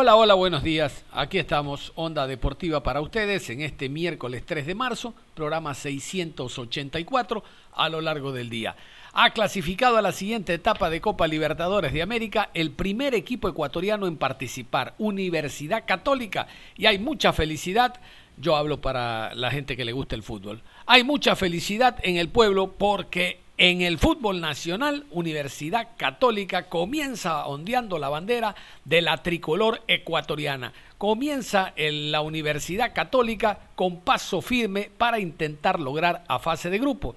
[0.00, 1.04] Hola, hola, buenos días.
[1.10, 7.88] Aquí estamos, Onda Deportiva para ustedes en este miércoles 3 de marzo, programa 684 a
[7.88, 8.76] lo largo del día
[9.12, 14.06] ha clasificado a la siguiente etapa de Copa Libertadores de América el primer equipo ecuatoriano
[14.06, 16.46] en participar, Universidad Católica,
[16.76, 18.00] y hay mucha felicidad,
[18.36, 22.28] yo hablo para la gente que le gusta el fútbol, hay mucha felicidad en el
[22.28, 29.82] pueblo porque en el fútbol nacional, Universidad Católica comienza ondeando la bandera de la tricolor
[29.88, 30.72] ecuatoriana.
[30.96, 37.16] Comienza en la Universidad Católica con paso firme para intentar lograr a fase de grupo.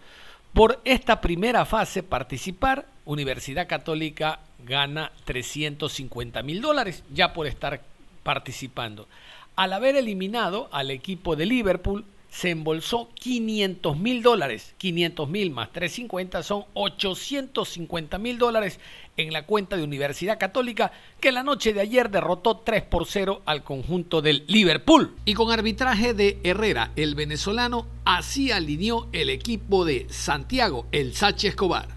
[0.51, 7.81] Por esta primera fase participar, Universidad Católica gana 350 mil dólares ya por estar
[8.23, 9.07] participando.
[9.55, 14.73] Al haber eliminado al equipo de Liverpool, se embolsó 500 mil dólares.
[14.77, 18.79] 500 mil más 350 son 850 mil dólares
[19.17, 23.41] en la cuenta de Universidad Católica que la noche de ayer derrotó 3 por 0
[23.45, 25.13] al conjunto del Liverpool.
[25.25, 31.47] Y con arbitraje de Herrera, el venezolano, así alineó el equipo de Santiago, el Sachi
[31.47, 31.89] Escobar.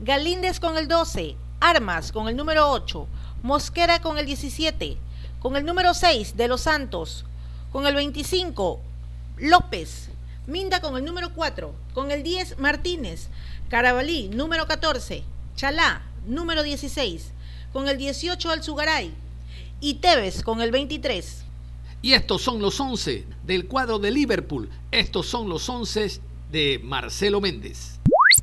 [0.00, 3.06] Galíndez con el 12, Armas con el número 8,
[3.44, 4.98] Mosquera con el 17,
[5.38, 7.24] con el número 6 de Los Santos,
[7.70, 8.80] con el 25
[9.36, 10.10] López,
[10.46, 13.28] Minda con el número 4, con el 10 Martínez,
[13.68, 15.24] Carabalí número 14,
[15.56, 17.32] Chalá número 16,
[17.72, 19.12] con el 18 Alzugaray
[19.80, 21.44] y Tevez con el 23.
[22.02, 24.70] Y estos son los 11 del cuadro de Liverpool.
[24.90, 26.20] Estos son los 11
[26.52, 27.98] de Marcelo Méndez.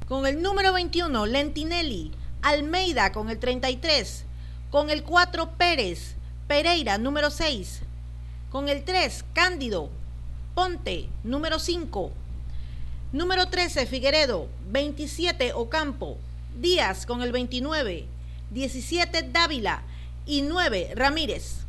[0.07, 4.25] Con el número 21 Lentinelli, Almeida con el 33,
[4.71, 6.15] con el 4 Pérez,
[6.47, 7.81] Pereira número 6,
[8.49, 9.91] con el 3 Cándido,
[10.53, 12.11] Ponte número 5,
[13.13, 16.17] número 13 Figueredo, 27 Ocampo,
[16.59, 18.05] Díaz con el 29,
[18.51, 19.83] 17 Dávila.
[20.25, 21.65] Y 9 Ramírez.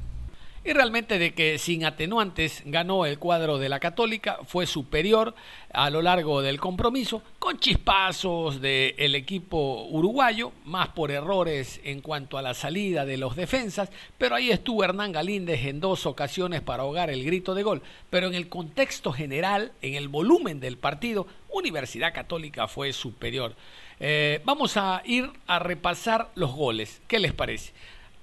[0.65, 5.35] Y realmente de que sin atenuantes ganó el cuadro de la Católica, fue superior
[5.73, 12.39] a lo largo del compromiso, con chispazos del equipo uruguayo, más por errores en cuanto
[12.39, 16.85] a la salida de los defensas, pero ahí estuvo Hernán Galíndez en dos ocasiones para
[16.85, 17.83] ahogar el grito de gol.
[18.09, 23.57] Pero en el contexto general, en el volumen del partido, Universidad Católica fue superior.
[23.99, 27.03] Eh, vamos a ir a repasar los goles.
[27.09, 27.73] ¿Qué les parece?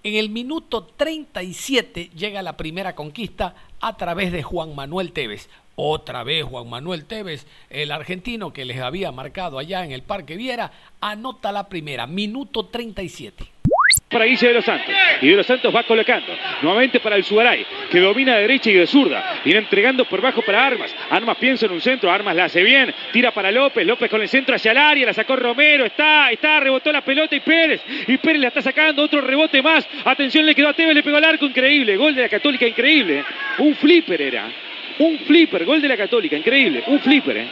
[0.01, 5.49] En el minuto 37 llega la primera conquista a través de Juan Manuel Tevez.
[5.75, 10.37] Otra vez Juan Manuel Tevez, el argentino que les había marcado allá en el Parque
[10.37, 10.71] Viera,
[11.01, 13.58] anota la primera, minuto 37
[14.09, 14.93] para Guille de los Santos.
[15.21, 16.35] Y de los Santos va colocando.
[16.61, 19.41] Nuevamente para el Subaray, que domina de derecha y de zurda.
[19.45, 20.93] Viene entregando por bajo para Armas.
[21.09, 22.11] Armas piensa en un centro.
[22.11, 22.93] Armas la hace bien.
[23.11, 23.85] Tira para López.
[23.85, 25.05] López con el centro hacia el área.
[25.05, 25.85] La sacó Romero.
[25.85, 27.81] Está, está, rebotó la pelota y Pérez.
[28.07, 29.03] Y Pérez la está sacando.
[29.03, 29.87] Otro rebote más.
[30.03, 30.95] Atención, le quedó a Tevez.
[30.95, 31.45] Le pegó al arco.
[31.45, 31.95] Increíble.
[31.95, 32.65] Gol de la Católica.
[32.65, 33.23] Increíble.
[33.59, 34.49] Un flipper era.
[34.99, 37.37] Un flipper, gol de la Católica, increíble, un flipper.
[37.37, 37.47] ¿eh?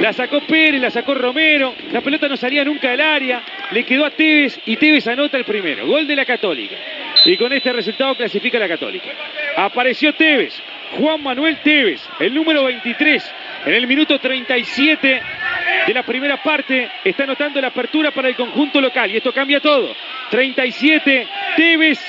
[0.00, 3.42] La sacó Pérez, la sacó Romero, la pelota no salía nunca del área,
[3.74, 6.76] le quedó a Tevez y Tevez anota el primero, gol de la Católica.
[7.26, 9.08] Y con este resultado clasifica la Católica.
[9.56, 10.54] Apareció Tevez,
[10.92, 13.34] Juan Manuel Tevez, el número 23,
[13.66, 15.22] en el minuto 37
[15.88, 19.58] de la primera parte, está anotando la apertura para el conjunto local y esto cambia
[19.58, 19.92] todo.
[20.30, 21.26] 37,
[21.56, 22.00] Tevez,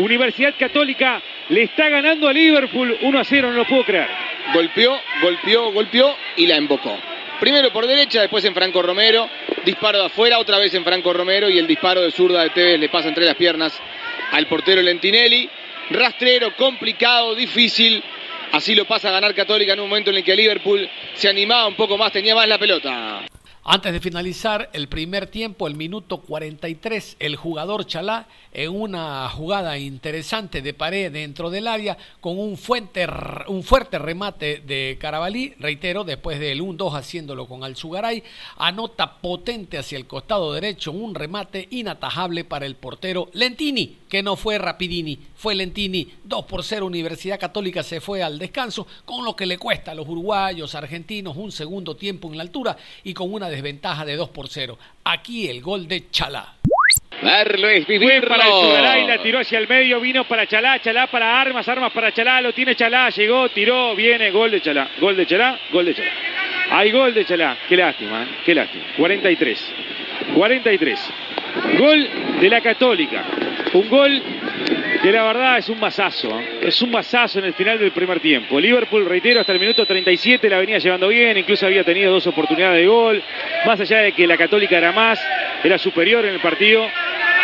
[0.00, 4.08] Universidad Católica le está ganando a Liverpool 1 a 0, no lo puedo creer.
[4.52, 6.98] Golpeó, golpeó, golpeó y la embocó.
[7.40, 9.26] Primero por derecha, después en Franco Romero.
[9.64, 11.48] Disparo de afuera, otra vez en Franco Romero.
[11.48, 13.72] Y el disparo de zurda de Tevez le pasa entre las piernas
[14.32, 15.48] al portero Lentinelli.
[15.88, 18.04] Rastrero, complicado, difícil.
[18.52, 21.66] Así lo pasa a ganar Católica en un momento en el que Liverpool se animaba
[21.66, 23.22] un poco más, tenía más la pelota.
[23.64, 29.78] Antes de finalizar el primer tiempo, el minuto 43, el jugador Chalá, en una jugada
[29.78, 32.58] interesante de pared dentro del área, con un,
[33.48, 38.22] un fuerte remate de Carabalí, reitero, después del 1-2 haciéndolo con Alzugaray,
[38.56, 44.36] anota potente hacia el costado derecho, un remate inatajable para el portero Lentini, que no
[44.36, 49.36] fue Rapidini, fue Lentini, 2 por 0, Universidad Católica se fue al descanso, con lo
[49.36, 53.32] que le cuesta a los uruguayos, argentinos, un segundo tiempo en la altura y con
[53.32, 54.78] una desventaja de 2 por 0.
[55.04, 56.59] Aquí el gol de Chalá.
[57.22, 58.28] Verlo es vivirlo.
[58.28, 61.92] para el Sugaray, la tiró hacia el medio, vino para Chalá, Chalá para Armas, Armas
[61.92, 65.84] para Chalá, lo tiene Chalá, llegó, tiró, viene, gol de Chalá, gol de Chalá, gol
[65.84, 66.10] de Chalá.
[66.70, 68.26] Hay gol de Chalá, qué lástima, ¿eh?
[68.44, 68.84] qué lástima.
[68.96, 69.72] 43,
[70.34, 71.10] 43.
[71.78, 72.08] Gol
[72.40, 73.24] de la Católica,
[73.74, 74.22] un gol
[75.02, 76.28] que la verdad es un masazo,
[76.60, 78.60] es un masazo en el final del primer tiempo.
[78.60, 82.80] Liverpool, reitero, hasta el minuto 37 la venía llevando bien, incluso había tenido dos oportunidades
[82.80, 83.22] de gol,
[83.64, 85.18] más allá de que la Católica era más,
[85.64, 86.86] era superior en el partido,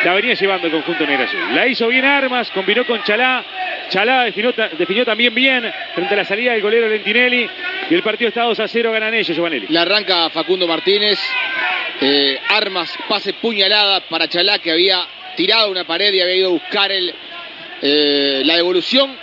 [0.05, 1.55] la venía llevando el conjunto negro azul.
[1.55, 3.45] La hizo bien Armas, combinó con Chalá,
[3.89, 7.49] Chalá definió, también bien frente a la salida del golero Lentinelli
[7.89, 9.67] y el partido está 2 a 0, ganan ellos, Giovanelli.
[9.71, 11.19] La arranca Facundo Martínez,
[12.03, 16.53] eh, Armas, pase puñalada para Chalá que había tirado una pared y había ido a
[16.53, 19.17] buscar eh, la devolución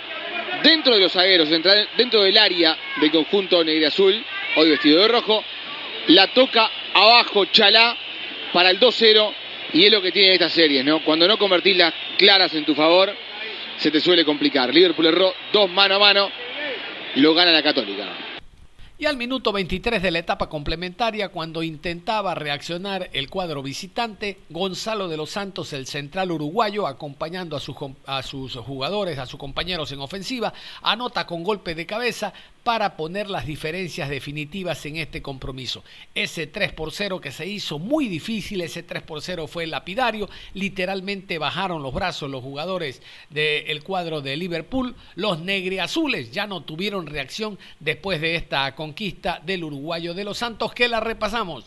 [0.62, 4.24] dentro de los zagueros, dentro del área del conjunto negro azul,
[4.56, 5.44] hoy vestido de rojo,
[6.06, 7.96] la toca abajo Chalá
[8.52, 9.34] para el 2-0
[9.74, 11.02] y es lo que tiene esta serie, ¿no?
[11.04, 13.14] Cuando no convertís las claras en tu favor,
[13.76, 14.72] se te suele complicar.
[14.72, 16.30] Liverpool erró dos mano a mano,
[17.16, 18.23] lo gana la Católica.
[19.04, 25.08] Y al minuto 23 de la etapa complementaria, cuando intentaba reaccionar el cuadro visitante, Gonzalo
[25.08, 29.92] de los Santos, el central uruguayo, acompañando a sus, a sus jugadores, a sus compañeros
[29.92, 32.32] en ofensiva, anota con golpe de cabeza,
[32.64, 35.84] para poner las diferencias definitivas en este compromiso.
[36.14, 40.28] Ese 3 por 0 que se hizo muy difícil, ese 3 por 0 fue lapidario,
[40.54, 47.06] literalmente bajaron los brazos los jugadores del cuadro de Liverpool, los negriazules ya no tuvieron
[47.06, 51.66] reacción después de esta conquista del uruguayo de los Santos que la repasamos.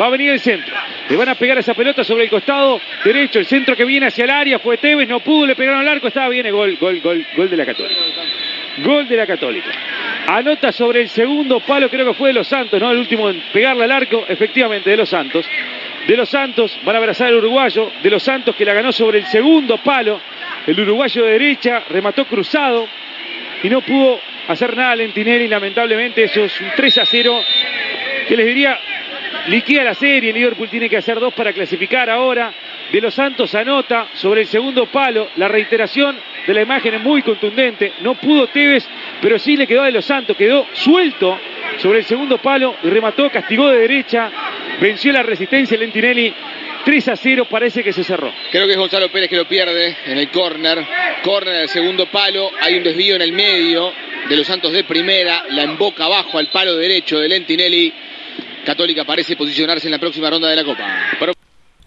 [0.00, 0.74] Va a venir el centro.
[1.08, 3.38] Le van a pegar esa pelota sobre el costado derecho.
[3.38, 5.08] El centro que viene hacia el área fue Tevez.
[5.08, 6.08] No pudo, le pegaron al arco.
[6.08, 8.00] Estaba bien gol, gol, gol, gol de la Católica.
[8.84, 9.70] Gol de la Católica.
[10.32, 12.88] Anota sobre el segundo palo, creo que fue de los Santos, ¿no?
[12.92, 15.44] El último en pegarle al arco, efectivamente, de los Santos.
[16.06, 17.90] De los Santos, van a abrazar al uruguayo.
[18.00, 20.20] De los Santos que la ganó sobre el segundo palo.
[20.68, 22.86] El uruguayo de derecha remató cruzado
[23.64, 25.48] y no pudo hacer nada Lentinelli.
[25.48, 27.42] Lamentablemente, eso es un 3 a 0
[28.28, 28.78] que les diría
[29.48, 30.32] liquida la serie.
[30.32, 32.52] Liverpool tiene que hacer dos para clasificar ahora.
[32.92, 35.30] De los Santos anota sobre el segundo palo.
[35.34, 36.16] La reiteración
[36.46, 37.94] de la imagen es muy contundente.
[38.00, 38.88] No pudo Tevez,
[39.20, 40.36] pero sí le quedó a De los Santos.
[40.36, 41.38] Quedó suelto
[41.78, 44.30] sobre el segundo palo y remató, castigó de derecha.
[44.80, 46.32] Venció la resistencia Lentinelli.
[46.84, 48.32] 3 a 0 parece que se cerró.
[48.50, 50.86] Creo que es Gonzalo Pérez que lo pierde en el córner.
[51.22, 52.50] Córner del segundo palo.
[52.60, 53.92] Hay un desvío en el medio
[54.28, 55.44] de los Santos de primera.
[55.50, 57.92] La emboca abajo al palo derecho de Lentinelli.
[58.64, 61.34] Católica parece posicionarse en la próxima ronda de la Copa.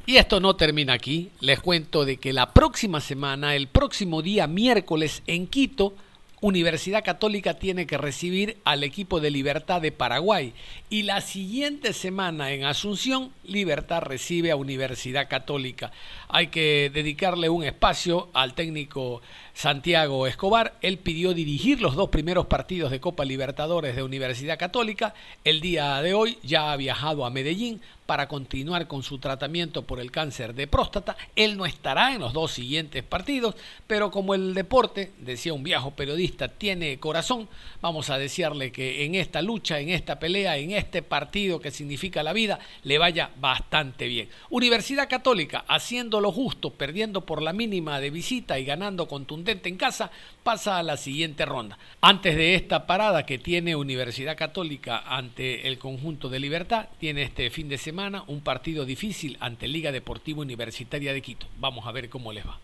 [0.06, 1.30] Y esto no termina aquí.
[1.40, 5.96] Les cuento de que la próxima semana, el próximo día miércoles en Quito,
[6.44, 10.54] Universidad Católica tiene que recibir al equipo de Libertad de Paraguay.
[10.90, 15.94] Y la siguiente semana en Asunción, Libertad recibe a Universidad Católica.
[16.28, 19.22] Hay que dedicarle un espacio al técnico
[19.54, 20.78] Santiago Escobar.
[20.82, 25.14] Él pidió dirigir los dos primeros partidos de Copa Libertadores de Universidad Católica.
[25.44, 30.00] El día de hoy ya ha viajado a Medellín para continuar con su tratamiento por
[30.00, 31.16] el cáncer de próstata.
[31.36, 33.56] Él no estará en los dos siguientes partidos,
[33.88, 37.48] pero como el deporte, decía un viejo periodista, tiene corazón,
[37.82, 42.24] vamos a desearle que en esta lucha, en esta pelea, en este partido que significa
[42.24, 44.28] la vida, le vaya bastante bien.
[44.50, 49.78] Universidad Católica, haciendo lo justo, perdiendo por la mínima de visita y ganando contundente en
[49.78, 50.12] casa,
[50.44, 51.78] pasa a la siguiente ronda.
[52.02, 57.50] Antes de esta parada que tiene Universidad Católica ante el conjunto de Libertad, tiene este
[57.50, 61.48] fin de semana un partido difícil ante Liga Deportiva Universitaria de Quito.
[61.60, 62.60] Vamos a ver cómo les va.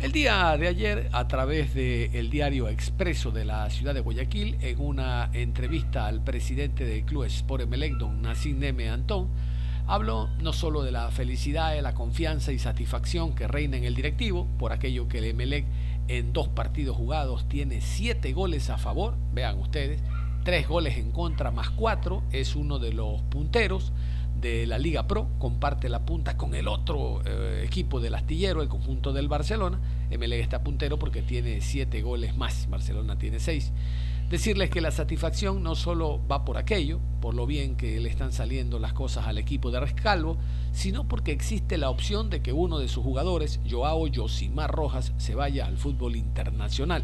[0.00, 4.80] El día de ayer, a través del diario Expreso de la ciudad de Guayaquil, en
[4.80, 9.28] una entrevista al presidente del club Sport Emelec, don Nassim Neme Antón,
[9.90, 13.96] habló no solo de la felicidad, de la confianza y satisfacción que reina en el
[13.96, 15.66] directivo, por aquello que el Emelec
[16.06, 20.00] en dos partidos jugados tiene siete goles a favor, vean ustedes,
[20.44, 23.92] tres goles en contra más cuatro, es uno de los punteros
[24.40, 28.68] de la Liga Pro, comparte la punta con el otro eh, equipo del astillero, el
[28.68, 29.80] conjunto del Barcelona.
[30.16, 33.72] MLE está puntero porque tiene siete goles más, Barcelona tiene seis.
[34.30, 38.30] Decirles que la satisfacción no solo va por aquello, por lo bien que le están
[38.32, 40.38] saliendo las cosas al equipo de Rescalvo,
[40.70, 45.34] sino porque existe la opción de que uno de sus jugadores, Joao Yosimar Rojas, se
[45.34, 47.02] vaya al fútbol internacional.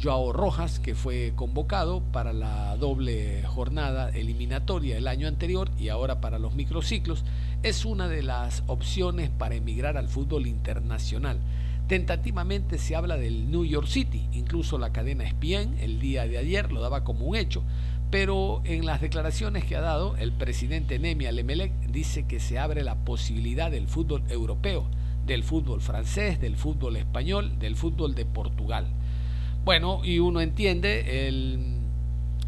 [0.00, 6.20] Joao Rojas, que fue convocado para la doble jornada eliminatoria el año anterior y ahora
[6.20, 7.24] para los microciclos,
[7.64, 11.40] es una de las opciones para emigrar al fútbol internacional.
[11.90, 16.70] Tentativamente se habla del New York City, incluso la cadena ESPN el día de ayer
[16.70, 17.64] lo daba como un hecho,
[18.12, 22.84] pero en las declaraciones que ha dado el presidente Nemi Alemelec dice que se abre
[22.84, 24.86] la posibilidad del fútbol europeo,
[25.26, 28.86] del fútbol francés, del fútbol español, del fútbol de Portugal.
[29.64, 31.80] Bueno, y uno entiende, el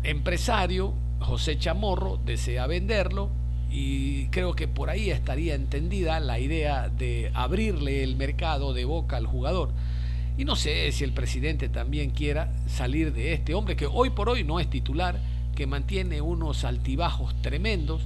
[0.04, 3.28] empresario José Chamorro desea venderlo,
[3.72, 9.16] y creo que por ahí estaría entendida la idea de abrirle el mercado de boca
[9.16, 9.70] al jugador.
[10.36, 14.28] Y no sé si el presidente también quiera salir de este hombre que hoy por
[14.28, 15.18] hoy no es titular,
[15.54, 18.02] que mantiene unos altibajos tremendos,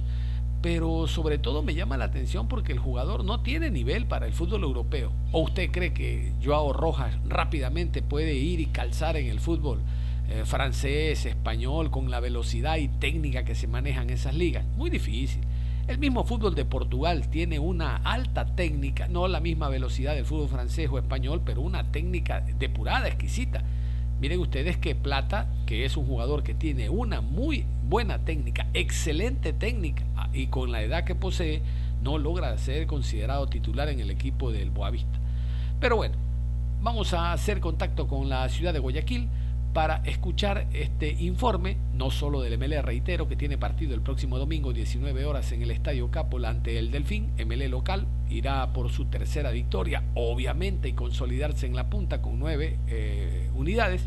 [0.61, 4.33] pero sobre todo me llama la atención porque el jugador no tiene nivel para el
[4.33, 5.11] fútbol europeo.
[5.31, 9.81] ¿O usted cree que Joao Rojas rápidamente puede ir y calzar en el fútbol
[10.29, 14.65] eh, francés, español, con la velocidad y técnica que se manejan esas ligas?
[14.75, 15.41] Muy difícil.
[15.87, 20.49] El mismo fútbol de Portugal tiene una alta técnica, no la misma velocidad del fútbol
[20.49, 23.63] francés o español, pero una técnica depurada, exquisita.
[24.19, 29.53] Miren ustedes que Plata, que es un jugador que tiene una muy buena técnica, excelente
[29.53, 31.61] técnica, ah, y con la edad que posee,
[32.03, 35.19] no logra ser considerado titular en el equipo del Boavista.
[35.79, 36.15] Pero bueno,
[36.81, 39.29] vamos a hacer contacto con la ciudad de Guayaquil
[39.77, 44.73] para escuchar este informe, no solo del MLE, reitero, que tiene partido el próximo domingo
[44.73, 49.51] 19 horas en el Estadio Capola ante el Delfín, MLE local, irá por su tercera
[49.51, 54.01] victoria, obviamente, y consolidarse en la punta con nueve eh, unidades,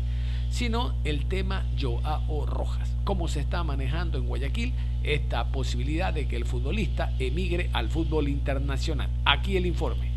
[0.49, 4.73] sino el tema Joao Rojas, cómo se está manejando en Guayaquil
[5.03, 9.09] esta posibilidad de que el futbolista emigre al fútbol internacional.
[9.23, 10.11] Aquí el informe.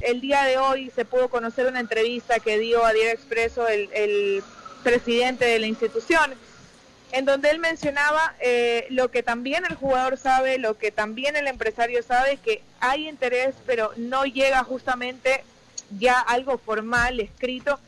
[0.00, 4.42] El día de hoy se pudo conocer una entrevista que dio a Diario Expreso el
[4.88, 6.32] presidente de la institución,
[7.12, 11.46] en donde él mencionaba eh, lo que también el jugador sabe, lo que también el
[11.46, 15.44] empresario sabe, que hay interés, pero no llega justamente
[15.98, 17.78] ya algo formal, escrito,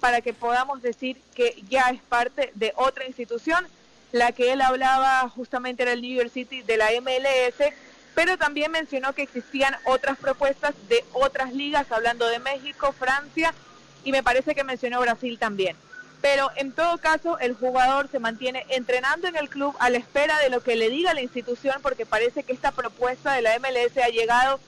[0.00, 3.64] para que podamos decir que ya es parte de otra institución.
[4.10, 7.72] La que él hablaba justamente era el New York City de la MLS,
[8.16, 13.54] pero también mencionó que existían otras propuestas de otras ligas, hablando de México, Francia,
[14.02, 15.76] y me parece que mencionó Brasil también
[16.20, 20.38] pero en todo caso el jugador se mantiene entrenando en el club a la espera
[20.40, 23.96] de lo que le diga la institución porque parece que esta propuesta de la MLS
[24.02, 24.58] ha llegado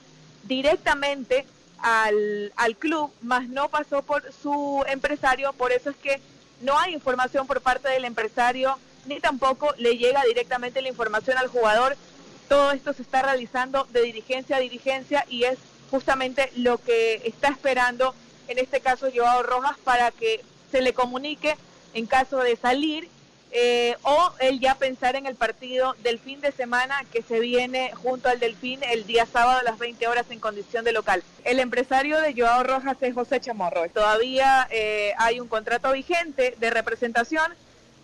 [0.44, 1.46] directamente
[1.82, 6.20] al, al club, más no pasó por su empresario, por eso es que
[6.60, 11.48] no hay información por parte del empresario ni tampoco le llega directamente la información al
[11.48, 11.96] jugador.
[12.48, 15.58] Todo esto se está realizando de dirigencia a dirigencia y es
[15.90, 18.14] justamente lo que está esperando
[18.48, 20.40] en este caso Joao Rojas para que
[20.70, 21.56] se le comunique
[21.94, 23.08] en caso de salir
[23.52, 27.90] eh, o él ya pensar en el partido del fin de semana que se viene
[28.00, 31.24] junto al Delfín el día sábado a las 20 horas en condición de local.
[31.44, 33.88] El empresario de Joao Rojas es José Chamorro.
[33.88, 37.52] Todavía eh, hay un contrato vigente de representación,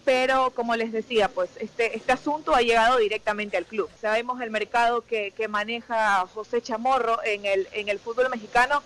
[0.05, 3.89] pero como les decía, pues este, este asunto ha llegado directamente al club.
[4.01, 8.83] Sabemos el mercado que, que maneja José Chamorro en el, en el fútbol mexicano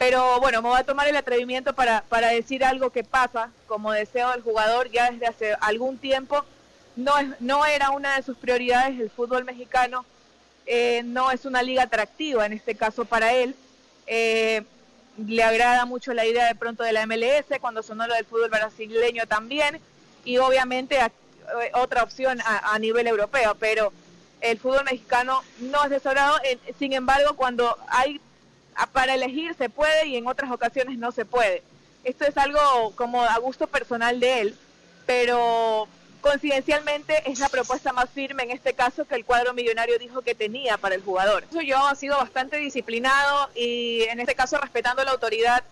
[0.00, 3.92] pero bueno, me voy a tomar el atrevimiento para, para decir algo que pasa como
[3.92, 6.42] deseo del jugador ya desde hace algún tiempo.
[6.96, 10.06] No, es, no era una de sus prioridades el fútbol mexicano,
[10.64, 13.54] eh, no es una liga atractiva en este caso para él.
[14.06, 14.62] Eh,
[15.18, 18.48] le agrada mucho la idea de pronto de la MLS, cuando sonó lo del fútbol
[18.48, 19.82] brasileño también,
[20.24, 21.10] y obviamente eh,
[21.74, 23.92] otra opción a, a, nivel europeo, pero
[24.40, 26.38] el fútbol mexicano no es desagrado,
[26.78, 28.18] sin embargo, cuando hay
[28.92, 31.62] para elegir se puede y en otras ocasiones no se puede.
[32.04, 34.58] Esto es algo como a gusto personal de él,
[35.06, 35.86] pero
[36.20, 40.34] coincidencialmente es la propuesta más firme en este caso que el cuadro millonario dijo que
[40.34, 41.44] tenía para el jugador.
[41.50, 45.64] Yo ha sido bastante disciplinado y en este caso respetando la autoridad.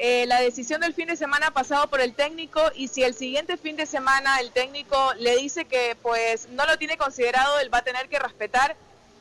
[0.00, 3.56] Eh, la decisión del fin de semana pasado por el técnico y si el siguiente
[3.56, 7.78] fin de semana el técnico le dice que pues no lo tiene considerado, él va
[7.78, 8.76] a tener que respetar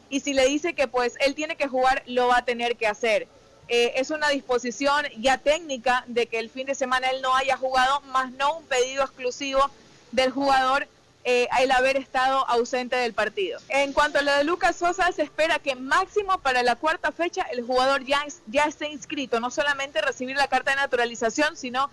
[0.10, 2.88] y si le dice que pues él tiene que jugar, lo va a tener que
[2.88, 3.28] hacer.
[3.70, 7.58] Eh, es una disposición ya técnica de que el fin de semana él no haya
[7.58, 9.70] jugado, más no un pedido exclusivo
[10.12, 10.88] del jugador
[11.30, 13.60] eh, el haber estado ausente del partido.
[13.68, 17.42] En cuanto a lo de Lucas Sosa, se espera que máximo para la cuarta fecha
[17.52, 21.90] el jugador ya, ya esté inscrito, no solamente recibir la carta de naturalización, sino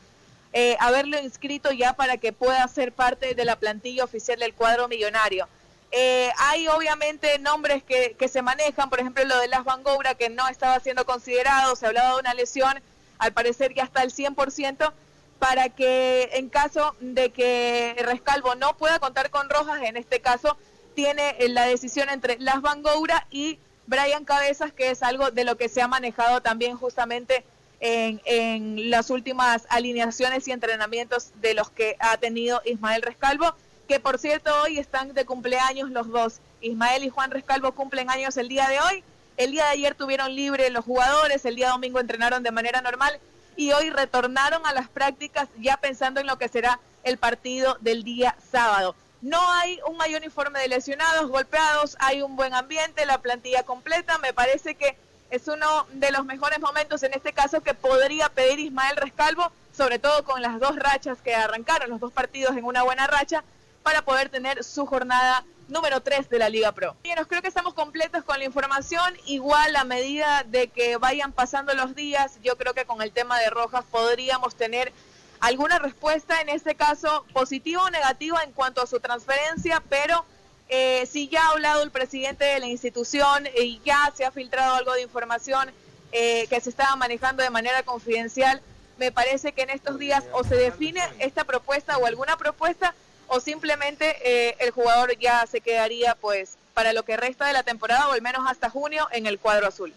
[0.52, 4.86] eh, haberlo inscrito ya para que pueda ser parte de la plantilla oficial del cuadro
[4.86, 5.48] millonario.
[5.96, 10.28] Eh, hay obviamente nombres que, se manejan, por ejemplo lo de Las Van Gogh, que
[10.28, 12.82] no estaba siendo considerado, se hablaba de una lesión,
[13.18, 14.92] al parecer ya está al 100%,
[15.38, 20.56] para que en caso de que Rescalvo no pueda contar con Rojas, en este caso
[20.96, 25.56] tiene la decisión entre Las Van Gogh y Brian Cabezas, que es algo de lo
[25.56, 27.44] que se ha manejado también justamente
[27.78, 33.54] en, las últimas alineaciones y entrenamientos de los que ha tenido Ismael Rescalvo,
[33.88, 36.40] que por cierto hoy están de cumpleaños los dos.
[36.60, 39.04] Ismael y Juan Rescalvo cumplen años el día de hoy.
[39.36, 43.18] El día de ayer tuvieron libre los jugadores, el día domingo entrenaron de manera normal
[43.56, 48.04] y hoy retornaron a las prácticas ya pensando en lo que será el partido del
[48.04, 48.94] día sábado.
[49.20, 54.18] No hay un mayor informe de lesionados, golpeados, hay un buen ambiente, la plantilla completa.
[54.18, 54.96] Me parece que
[55.30, 59.98] es uno de los mejores momentos en este caso que podría pedir Ismael Rescalvo, sobre
[59.98, 63.42] todo con las dos rachas que arrancaron, los dos partidos en una buena racha,
[63.84, 66.96] para poder tener su jornada número 3 de la Liga Pro.
[67.04, 69.14] Bien, creo que estamos completos con la información.
[69.26, 73.38] Igual a medida de que vayan pasando los días, yo creo que con el tema
[73.38, 74.92] de Rojas podríamos tener
[75.40, 80.24] alguna respuesta, en este caso positiva o negativa en cuanto a su transferencia, pero
[80.70, 84.76] eh, si ya ha hablado el presidente de la institución y ya se ha filtrado
[84.76, 85.70] algo de información
[86.12, 88.62] eh, que se estaba manejando de manera confidencial,
[88.96, 92.94] me parece que en estos días o se define esta propuesta o alguna propuesta
[93.28, 97.62] o simplemente eh, el jugador ya se quedaría pues para lo que resta de la
[97.62, 99.94] temporada o al menos hasta junio en el cuadro azul.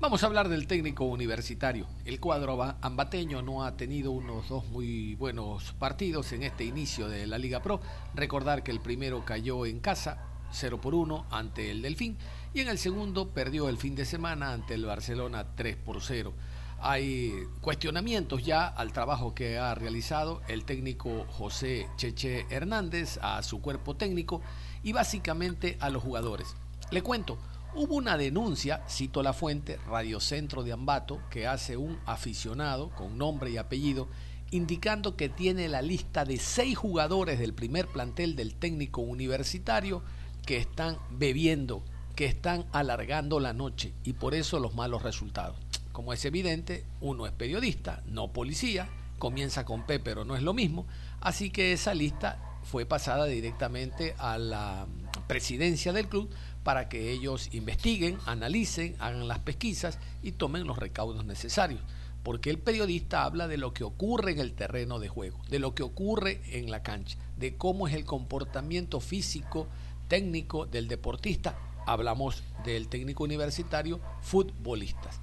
[0.00, 1.86] Vamos a hablar del técnico universitario.
[2.04, 7.26] El cuadro ambateño no ha tenido unos dos muy buenos partidos en este inicio de
[7.26, 7.80] la Liga Pro.
[8.14, 10.18] Recordar que el primero cayó en casa,
[10.52, 12.18] 0 por 1 ante el Delfín,
[12.52, 16.34] y en el segundo perdió el fin de semana ante el Barcelona 3 por 0.
[16.80, 23.60] Hay cuestionamientos ya al trabajo que ha realizado el técnico José Cheche Hernández, a su
[23.60, 24.42] cuerpo técnico
[24.82, 26.54] y básicamente a los jugadores.
[26.90, 27.38] Le cuento,
[27.76, 33.18] Hubo una denuncia, cito la fuente, Radio Centro de Ambato, que hace un aficionado con
[33.18, 34.06] nombre y apellido,
[34.52, 40.04] indicando que tiene la lista de seis jugadores del primer plantel del técnico universitario
[40.46, 41.82] que están bebiendo,
[42.14, 45.63] que están alargando la noche y por eso los malos resultados.
[45.94, 48.88] Como es evidente, uno es periodista, no policía,
[49.20, 50.88] comienza con P pero no es lo mismo,
[51.20, 54.88] así que esa lista fue pasada directamente a la
[55.28, 56.28] presidencia del club
[56.64, 61.80] para que ellos investiguen, analicen, hagan las pesquisas y tomen los recaudos necesarios.
[62.24, 65.76] Porque el periodista habla de lo que ocurre en el terreno de juego, de lo
[65.76, 69.68] que ocurre en la cancha, de cómo es el comportamiento físico,
[70.08, 71.56] técnico del deportista.
[71.86, 75.20] Hablamos del técnico universitario, futbolistas.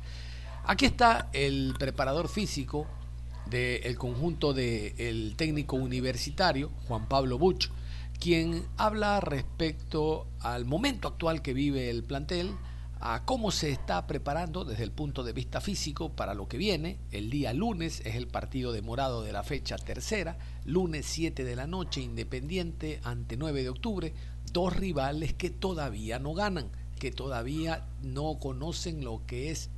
[0.64, 2.88] Aquí está el preparador físico
[3.50, 7.72] del conjunto del técnico universitario, Juan Pablo Bucho
[8.22, 12.52] quien habla respecto al momento actual que vive el plantel,
[13.00, 17.00] a cómo se está preparando desde el punto de vista físico para lo que viene.
[17.10, 21.66] El día lunes es el partido demorado de la fecha tercera, lunes 7 de la
[21.66, 24.14] noche, Independiente ante 9 de octubre,
[24.54, 26.70] dos rivales que todavía no ganan,
[27.00, 29.72] que todavía no conocen lo que es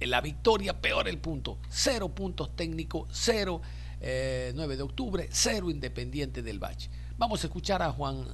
[0.00, 3.60] la victoria, peor el punto, cero puntos técnicos, cero
[4.00, 6.88] 9 eh, de octubre, cero Independiente del Valle.
[7.16, 8.24] Vamos a escuchar a Juan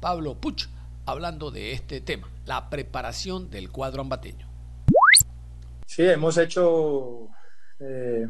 [0.00, 0.68] Pablo Puch
[1.06, 4.48] hablando de este tema, la preparación del cuadro ambateño.
[5.86, 7.28] Sí, hemos hecho
[7.78, 8.26] eh,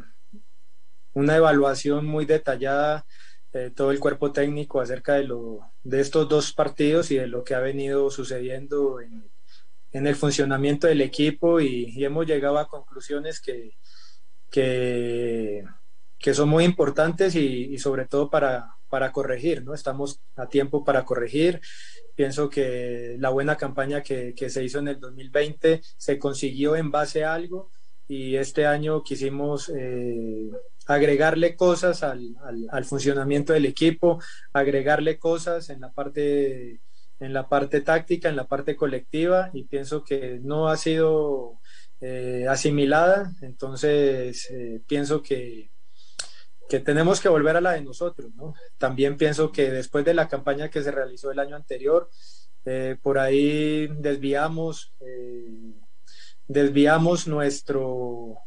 [1.14, 3.06] una evaluación muy detallada
[3.52, 7.44] de todo el cuerpo técnico acerca de, lo, de estos dos partidos y de lo
[7.44, 9.31] que ha venido sucediendo en,
[9.92, 13.76] el funcionamiento del equipo y, hemos llegado a conclusiones que,
[14.50, 15.64] que,
[16.34, 19.72] son muy importantes y sobre todo para, para corregir, ¿no?
[19.72, 21.62] Estamos a tiempo para corregir.
[22.14, 27.24] Pienso que la buena campaña que, se hizo en el 2020 se consiguió en base
[27.24, 27.70] a algo
[28.06, 30.50] y este año quisimos eh,
[30.86, 32.36] agregarle cosas al,
[32.84, 34.20] funcionamiento del equipo,
[34.52, 36.82] agregarle cosas en la parte
[37.22, 41.60] en la parte táctica, en la parte colectiva y pienso que no ha sido
[42.00, 45.70] eh, asimilada, entonces eh, pienso que
[46.68, 48.34] que tenemos que volver a la de nosotros.
[48.34, 48.54] ¿no?
[48.78, 52.08] También pienso que después de la campaña que se realizó el año anterior,
[52.64, 54.94] eh, por ahí desviamos,
[56.48, 58.38] desviamos nuestro,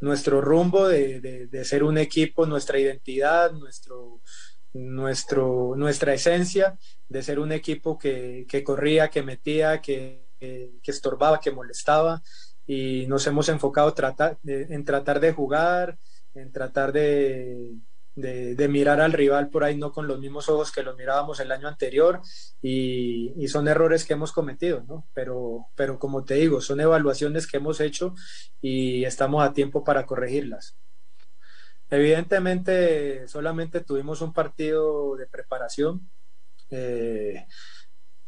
[0.00, 4.22] nuestro rumbo de, de, ser un equipo, nuestra identidad, nuestro,
[4.74, 11.40] nuestro, nuestra esencia, de ser un equipo que, que corría, que metía, que, que, estorbaba,
[11.40, 12.22] que molestaba.
[12.66, 13.94] Y nos hemos enfocado
[14.44, 15.98] en tratar de jugar,
[16.34, 17.76] en tratar de,
[18.14, 21.50] de, mirar al rival por ahí no con los mismos ojos que lo mirábamos el
[21.52, 22.20] año anterior
[22.62, 25.06] y, y, son errores que hemos cometido, ¿no?
[25.14, 28.14] Pero, pero como te digo, son evaluaciones que hemos hecho
[28.60, 30.76] y estamos a tiempo para corregirlas.
[31.94, 36.10] Evidentemente, solamente tuvimos un partido de preparación.
[36.70, 37.46] Eh,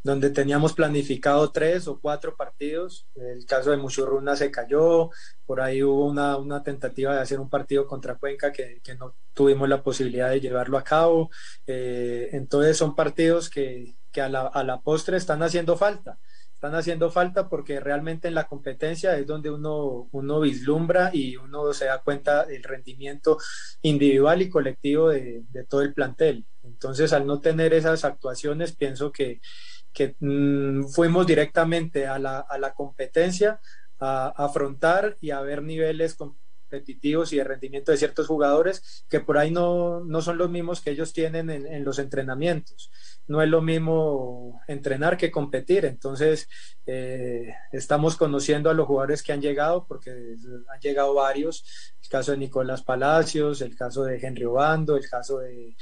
[0.06, 3.08] donde teníamos planificado tres o cuatro partidos.
[3.16, 5.10] El caso de Muchurruna se cayó,
[5.44, 9.16] por ahí hubo una, una tentativa de hacer un partido contra Cuenca que, que, no
[9.34, 11.30] tuvimos la posibilidad de llevarlo a cabo.
[11.66, 16.18] Eh, entonces son partidos que, que a, la, a la postre están haciendo falta
[16.56, 21.74] están haciendo falta porque realmente en la competencia es donde uno, uno vislumbra y uno
[21.74, 23.36] se da cuenta del rendimiento
[23.82, 26.46] individual y colectivo de, todo el plantel.
[26.62, 29.42] Entonces, al no tener esas actuaciones, pienso que,
[29.92, 33.60] que mm, fuimos directamente a la, a la competencia
[33.98, 39.36] a, afrontar y a ver niveles competitivos y de rendimiento de ciertos jugadores que por
[39.36, 42.90] ahí no, no son los mismos que ellos tienen en, en los entrenamientos
[43.28, 45.84] no es lo mismo entrenar que competir.
[45.84, 46.48] Entonces,
[46.86, 51.92] eh, estamos conociendo a los jugadores que han llegado, porque han llegado varios.
[52.02, 55.74] El caso de Nicolás Palacios, el caso de Henry Obando, el caso de,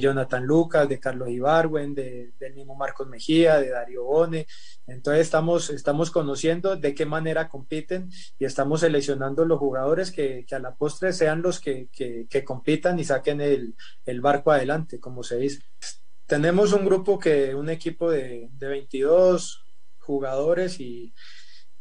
[0.00, 4.46] Jonathan Lucas, de Carlos Ibarwen, de, del mismo Marcos Mejía, de Darío Bone.
[4.86, 10.58] Entonces, estamos, estamos conociendo de qué manera compiten y estamos seleccionando los jugadores que, a
[10.60, 11.88] la postre sean los que,
[12.44, 15.60] compitan y saquen el, el barco adelante, como se dice
[16.26, 19.64] tenemos un grupo que, un equipo de, de 22
[19.98, 21.14] jugadores y,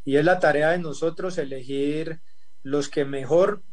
[0.03, 2.21] y, es la tarea de nosotros elegir
[2.63, 3.63] los que mejor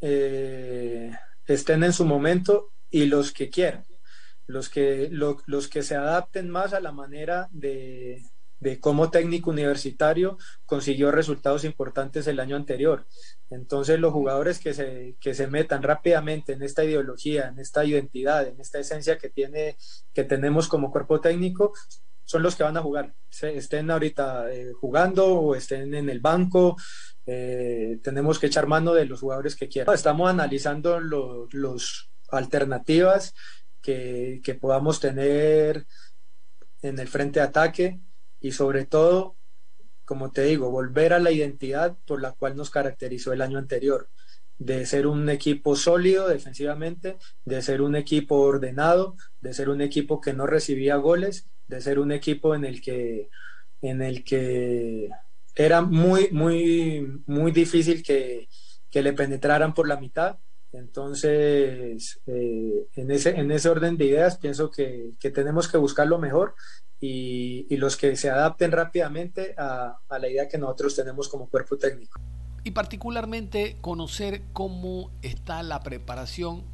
[0.00, 1.12] eh,
[1.46, 3.84] estén en su momento y los que quieran,
[4.46, 8.22] los que, los que se adapten más a la manera de,
[8.60, 13.06] de cómo técnico universitario consiguió resultados importantes el año anterior.
[13.50, 18.46] Entonces los jugadores que se, que se metan rápidamente en esta ideología, en esta identidad,
[18.46, 19.76] en esta esencia que, tiene,
[20.12, 21.72] que tenemos como cuerpo técnico,
[22.24, 23.14] son los que van a jugar.
[23.40, 26.76] estén ahorita eh, jugando o estén en el banco,
[27.24, 29.94] eh, tenemos que echar mano de los jugadores que quieran.
[29.94, 33.32] Estamos analizando los alternativas
[33.80, 35.86] que, que podamos tener
[36.82, 38.00] en el frente de ataque
[38.40, 39.36] y sobre todo,
[40.04, 44.08] como te digo, volver a la identidad por la cual nos caracterizó el año anterior,
[44.58, 50.20] de ser un equipo sólido defensivamente, de ser un equipo ordenado, de ser un equipo
[50.20, 53.28] que no recibía goles, de ser un equipo en el que,
[53.82, 55.10] en el que
[55.54, 58.48] era muy, muy, muy difícil que,
[58.90, 60.38] que le penetraran por la mitad.
[60.76, 66.06] Entonces, eh, en, ese, en ese orden de ideas, pienso que, que tenemos que buscar
[66.06, 66.54] lo mejor
[67.00, 72.20] y, los que se adapten rápidamente a, la idea que nosotros tenemos como cuerpo técnico.
[72.64, 76.64] Y particularmente conocer cómo está la preparación,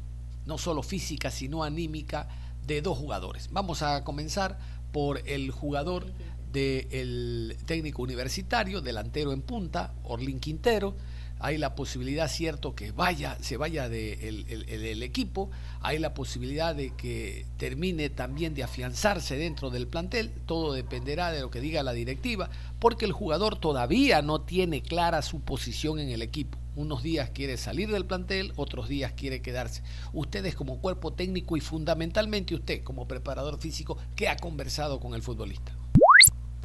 [0.45, 2.27] no solo física, sino anímica,
[2.65, 3.49] de dos jugadores.
[3.51, 4.57] Vamos a comenzar
[4.91, 6.05] por el jugador
[6.51, 10.95] del técnico universitario, delantero en punta, Orlín Quintero,
[11.43, 15.51] hay la posibilidad, cierto, que vaya, se vaya del de el, equipo,
[15.81, 21.41] hay la posibilidad de que termine también de afianzarse dentro del plantel, todo dependerá de
[21.41, 26.11] lo que diga la directiva, porque el jugador todavía no tiene clara su posición en
[26.11, 26.57] el equipo.
[26.77, 29.83] Unos días quiere salir del plantel, otros días quiere quedarse.
[30.13, 35.21] Ustedes como cuerpo técnico y fundamentalmente usted como preparador físico, ¿qué ha conversado con el
[35.21, 35.73] futbolista?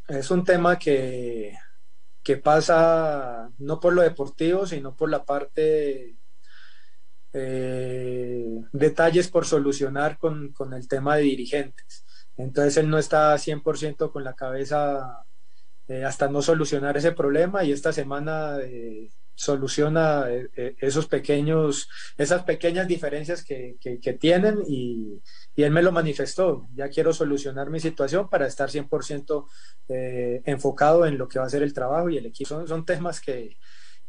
[0.07, 1.53] Es un tema que
[2.29, 6.19] que pasa no por lo deportivo, sino por la parte
[7.33, 12.05] eh, detalles por solucionar con, con, el tema de dirigentes.
[12.37, 15.25] Entonces él no está 100% con la cabeza
[15.87, 22.89] eh, hasta no solucionar ese problema y esta semana eh, soluciona esos pequeños, esas pequeñas
[22.89, 25.23] diferencias que, que, tienen y,
[25.55, 29.47] él me lo manifestó, ya quiero solucionar mi situación para estar 100%
[29.89, 32.49] eh, enfocado en lo que va a ser el trabajo y el equipo.
[32.49, 33.57] Son, son temas que,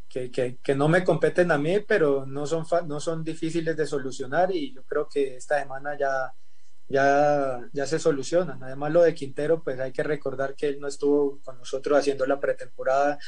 [0.08, 4.52] que, que, no me competen a mí, pero no son, no son difíciles de solucionar
[4.52, 6.34] y yo creo que esta semana ya,
[6.90, 8.62] ya, ya se solucionan.
[8.64, 12.26] Además, lo de Quintero, pues hay que recordar que él no estuvo con nosotros haciendo
[12.26, 13.20] la pretemporada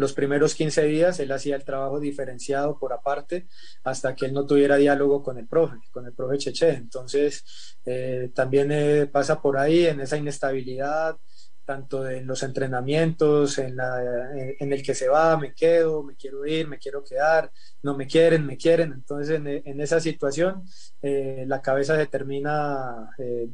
[0.00, 3.48] los primeros 15 días, él hacía el trabajo diferenciado por aparte
[3.84, 6.70] hasta que él no tuviera diálogo con el profe, con el profe Cheche.
[6.70, 11.18] Entonces, eh, también eh, pasa por ahí en esa inestabilidad,
[11.64, 16.44] tanto en los entrenamientos, en, la, en, el que se va, me quedo, me quiero
[16.46, 17.50] ir, me quiero quedar,
[17.82, 18.92] no me quieren, me quieren.
[18.92, 20.64] Entonces, en, en esa situación,
[21.02, 23.48] eh, la cabeza se termina eh,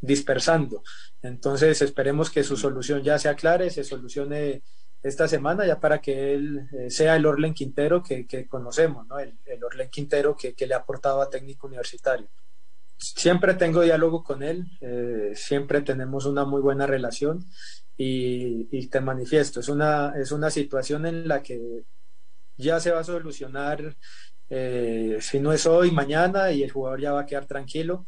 [0.00, 0.82] dispersando.
[1.22, 4.62] Entonces, esperemos que su solución ya sea clara, se solucione
[5.02, 9.18] esta semana ya para que él eh, sea el Orlen Quintero que, conocemos, ¿no?
[9.18, 12.28] el, el Orlen Quintero que, le ha aportado a técnico universitario.
[13.02, 17.44] Siempre tengo diálogo con él, eh, siempre tenemos una muy buena relación
[17.96, 21.82] y, te manifiesto, es una, es una situación en la que
[22.56, 23.96] ya se va a solucionar,
[24.48, 28.06] eh, si no es hoy, mañana y el jugador ya va a quedar tranquilo.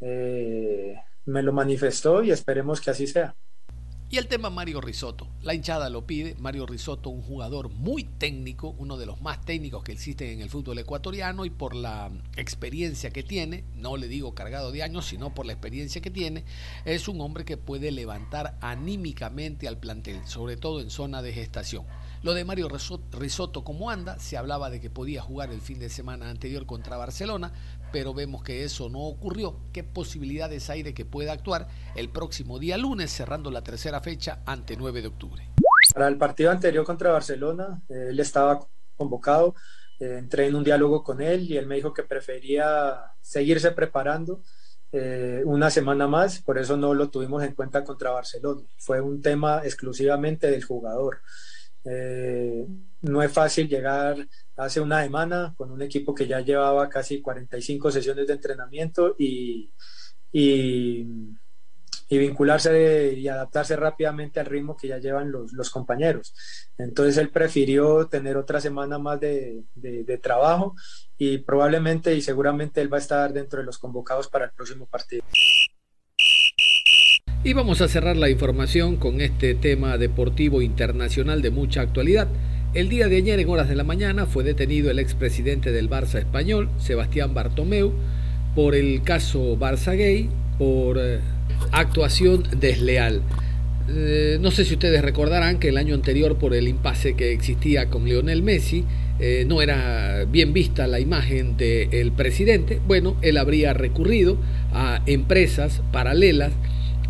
[0.00, 3.34] me lo manifestó y esperemos que así sea.
[4.08, 5.26] Y el tema Mario Risotto.
[5.42, 6.36] La hinchada lo pide.
[6.38, 10.48] Mario Risotto, un jugador muy técnico, uno de los más técnicos que existen en el
[10.48, 15.34] fútbol ecuatoriano y por la experiencia que tiene, no le digo cargado de años, sino
[15.34, 16.44] por la experiencia que tiene,
[16.84, 21.84] es un hombre que puede levantar anímicamente al plantel, sobre todo en zona de gestación.
[22.26, 25.88] Lo de Mario Risotto, como anda, se hablaba de que podía jugar el fin de
[25.88, 27.52] semana anterior contra Barcelona,
[27.92, 29.60] pero vemos que eso no ocurrió.
[29.72, 34.40] ¿Qué posibilidades hay de que pueda actuar el próximo día lunes, cerrando la tercera fecha
[34.44, 35.50] ante 9 de octubre?
[35.94, 38.58] Para el partido anterior contra Barcelona, eh, él estaba
[38.96, 39.54] convocado,
[40.00, 44.42] eh, entré en un diálogo con él y él me dijo que prefería seguirse preparando
[44.90, 48.62] eh, una semana más, por eso no lo tuvimos en cuenta contra Barcelona.
[48.78, 51.20] Fue un tema exclusivamente del jugador.
[51.86, 54.16] No es fácil llegar
[54.56, 59.72] hace una semana con un equipo que ya llevaba casi 45 sesiones de entrenamiento y,
[60.32, 61.06] y,
[62.08, 66.34] vincularse y adaptarse rápidamente al ritmo que ya llevan los, los, compañeros.
[66.78, 70.74] Entonces él prefirió tener otra semana más de, de, trabajo
[71.18, 74.86] y probablemente y seguramente él va a estar dentro de los convocados para el próximo
[74.86, 75.24] partido.
[77.46, 82.26] Y vamos a cerrar la información con este tema deportivo internacional de mucha actualidad.
[82.74, 86.18] El día de ayer, en horas de la mañana, fue detenido el expresidente del Barça
[86.18, 87.92] español, Sebastián Bartomeu,
[88.56, 90.28] por el caso Barça Gay,
[90.58, 91.20] por eh,
[91.70, 93.22] actuación desleal.
[93.90, 97.90] Eh, no sé si ustedes recordarán que el año anterior, por el impasse que existía
[97.90, 98.84] con Lionel Messi,
[99.20, 102.80] eh, no era bien vista la imagen del presidente.
[102.88, 104.36] Bueno, él habría recurrido
[104.72, 106.50] a empresas paralelas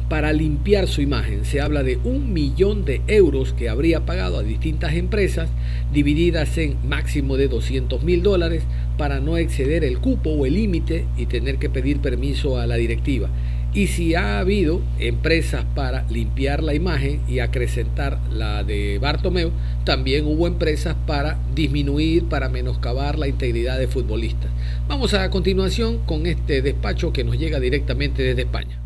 [0.09, 1.45] para limpiar su imagen.
[1.45, 5.49] Se habla de un millón de euros que habría pagado a distintas empresas,
[5.92, 8.62] divididas en máximo de 200 mil dólares,
[8.97, 12.77] para no exceder el cupo o el límite y tener que pedir permiso a la
[12.77, 13.29] directiva.
[13.75, 19.51] Y si ha habido empresas para limpiar la imagen y acrecentar la de Bartomeu,
[19.85, 24.51] también hubo empresas para disminuir, para menoscabar la integridad de futbolistas.
[24.88, 28.86] Vamos a continuación con este despacho que nos llega directamente desde España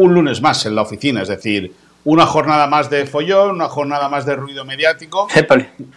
[0.00, 4.08] un lunes más en la oficina, es decir, una jornada más de follón, una jornada
[4.08, 5.28] más de ruido mediático,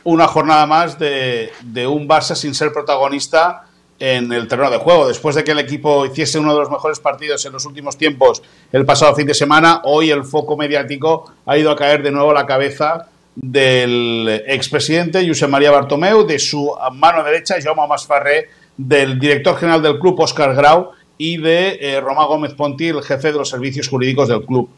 [0.04, 1.52] una jornada más de,
[1.88, 3.64] un Barça sin ser protagonista
[4.00, 5.08] en el terreno de juego.
[5.08, 8.44] Después de que el equipo hiciese uno de los mejores partidos en los últimos tiempos
[8.74, 12.32] el pasado fin de semana, hoy el foco mediático ha ido a caer de nuevo
[12.32, 19.18] a la cabeza del expresidente José María Bartomeu, de su mano derecha, Jaume Masfarré, del
[19.18, 23.38] director general del club, Óscar Grau, y de eh, Román Gómez Ponti, el jefe de
[23.38, 24.70] los servicios jurídicos del club.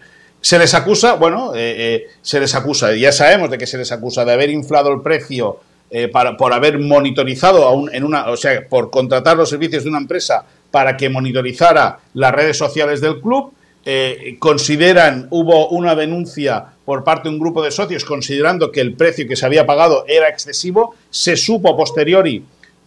[0.41, 3.91] Se les acusa, bueno, eh, eh, se les acusa, ya sabemos de que se les
[3.91, 5.60] acusa de haber inflado el precio
[6.12, 10.43] para, por haber monitorizado, en una, o sea, por contratar los servicios de una empresa
[10.69, 13.54] para que monitorizara las redes sociales del club.
[14.39, 19.28] consideran, hubo una denuncia por parte de un grupo de socios considerando que el precio
[19.28, 20.95] que se había pagado era excesivo.
[21.10, 22.43] Se supo a posteriori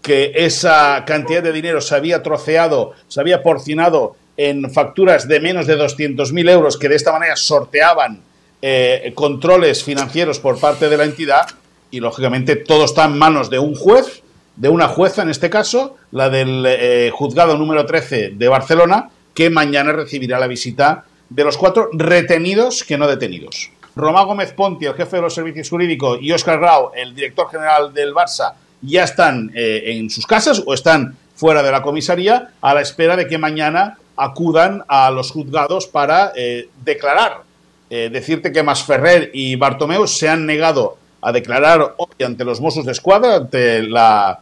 [0.09, 5.66] que esa cantidad de dinero se había troceado, se había porcionado en facturas de menos
[5.66, 8.23] de 200.000 euros que de esta manera sorteaban
[8.62, 11.47] eh, controles financieros por parte de la entidad
[11.90, 14.23] y lógicamente todo está en manos de un juez,
[14.57, 19.51] de una jueza en este caso, la del eh, juzgado número 13 de Barcelona, que
[19.51, 23.73] mañana recibirá la visita de los cuatro retenidos que no detenidos.
[23.94, 27.92] Román Gómez Ponti, el jefe de los servicios jurídicos, y Óscar Grau, el director general
[27.92, 32.75] del Barça, ya están eh, en sus casas o están fuera de la comisaría a
[32.75, 37.43] la espera de que mañana acudan a los juzgados para eh, declarar.
[37.91, 42.85] Eh, decirte que Masferrer y Bartomeu se han negado a declarar hoy ante los Mossos
[42.85, 44.41] de Escuadra, ante la,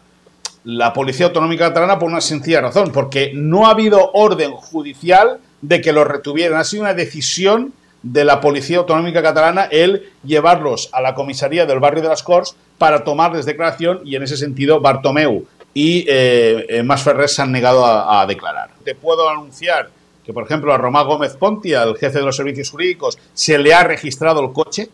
[0.65, 5.81] la Policía Autonómica Catalana, por una sencilla razón, porque no ha habido orden judicial de
[5.81, 6.59] que los retuvieran.
[6.59, 7.73] Ha sido una decisión
[8.13, 12.57] de la Policía Autonómica Catalana el llevarlos a la comisaría del barrio de las Corts
[12.79, 17.85] para tomarles declaración y en ese sentido Bartomeu y eh, eh Masferrer se han negado
[17.85, 18.71] a, declarar.
[18.85, 19.91] Te puedo anunciar
[20.25, 23.75] que, por ejemplo, a Román Gómez Ponti, al jefe de los servicios jurídicos, se le
[23.75, 24.89] ha registrado el coche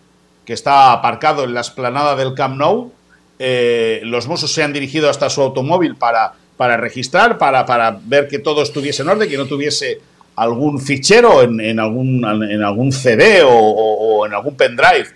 [0.45, 2.93] que está aparcado en la esplanada del Camp Nou.
[3.39, 8.27] Eh, los mozos se han dirigido hasta su automóvil para, para registrar, para, para ver
[8.27, 10.01] que todo estuviese en orden, que no tuviese
[10.37, 15.09] algún fichero en, algún, en algún CD o, en algún pendrive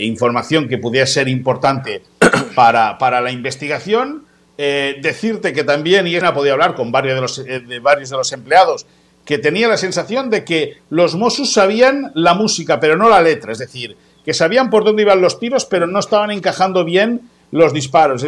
[0.00, 2.02] información que pudiera ser importante
[2.54, 4.24] para, para la investigación.
[4.56, 8.86] decirte que también, ha podido hablar con varios de, los, de varios de los empleados,
[9.24, 13.52] que tenía la sensación de que los Mossos sabían la música, pero no la letra,
[13.52, 17.72] es decir, que sabían por dónde iban los tiros, pero no estaban encajando bien los
[17.72, 18.24] disparos.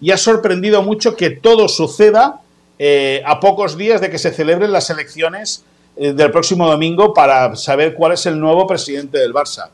[0.00, 2.40] y ha sorprendido mucho que todo suceda
[2.78, 5.64] eh, a pocos días de que se celebren las elecciones
[5.96, 9.68] eh, del próximo domingo para saber cuál es el nuevo presidente del Barça.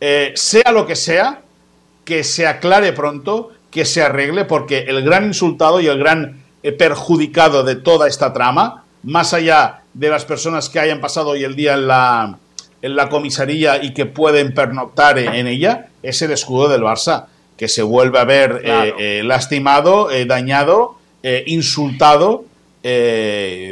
[0.00, 1.42] Eh, sea lo que sea,
[2.04, 6.42] que se aclare pronto, que se arregle, porque el gran insultado y el gran
[6.78, 11.56] perjudicado de toda esta trama, más allá de las personas que hayan pasado hoy el
[11.56, 12.38] día en la,
[12.82, 17.26] en la comisaría y que pueden pernoctar en, ella, es el escudo del Barça,
[17.56, 20.10] que se vuelve a ver eh, eh, lastimado,
[21.22, 22.44] eh, insultado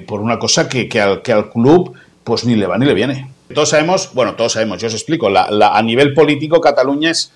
[0.06, 3.32] por una cosa que, al, club pues ni le va ni le viene.
[3.52, 7.32] Todos sabemos, bueno, todos sabemos, yo os explico, a nivel político Cataluña es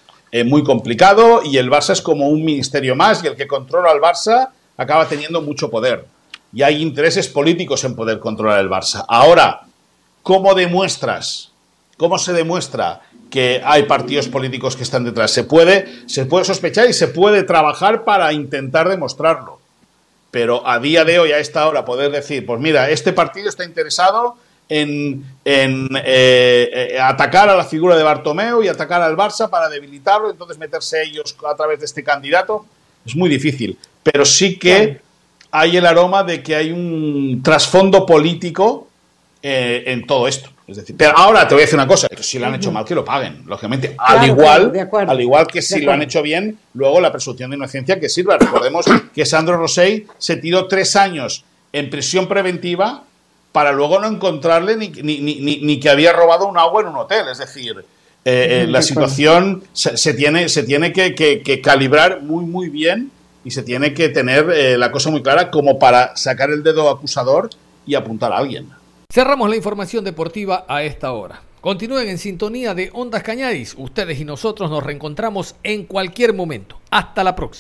[0.47, 4.01] muy complicado y el Barça es como un ministerio más y el que controla al
[4.01, 6.07] Barça acaba teniendo mucho poder.
[6.53, 9.05] Y hay intereses políticos en poder controlar el Barça.
[9.09, 9.63] Ahora,
[10.23, 11.51] ¿cómo demuestras
[11.97, 15.31] ¿Cómo se demuestra que hay partidos políticos que están detrás?
[15.31, 19.61] Se puede, se puede sospechar y se puede trabajar para intentar demostrarlo.
[20.35, 23.65] Pero a día de hoy, a esta hora, poder decir, pues mira, este partido está
[23.65, 24.35] interesado
[24.69, 29.69] en, en eh, eh, atacar a la figura de Bartomeu y atacar al Barça para
[29.69, 32.67] debilitarlo, entonces meterse ellos a través de este candidato,
[33.07, 33.79] es muy difícil.
[34.03, 35.01] Pero sí que
[35.53, 38.89] hay el aroma de que hay un trasfondo político
[39.41, 40.51] eh, en todo esto.
[40.67, 42.87] Es decir, pero ahora te voy a decir una cosa, si lo han hecho mal,
[42.87, 43.95] que lo paguen, lógicamente.
[43.99, 44.73] al igual,
[45.07, 48.39] al igual que si lo han hecho bien, luego la presunción de inocencia que sirva.
[48.39, 53.05] Recordemos que Sandro Rosell se tiró tres años en prisión preventiva
[53.53, 56.97] para luego no encontrarle ni, ni, ni, ni que había robado un agua en un
[56.97, 57.27] hotel.
[57.31, 57.85] Es decir,
[58.25, 63.11] eh, eh, la situación se, tiene, se tiene que, que, calibrar muy, muy bien
[63.45, 66.89] y se tiene que tener eh, la cosa muy clara como para sacar el dedo
[66.89, 67.51] acusador
[67.87, 68.69] y apuntar a alguien.
[69.13, 71.43] Cerramos la información deportiva a esta hora.
[71.61, 73.75] Continúen en sintonía de Ondas Cañaris.
[73.79, 76.79] Ustedes y nosotros nos reencontramos en cualquier momento.
[76.91, 77.53] Hasta la próxima.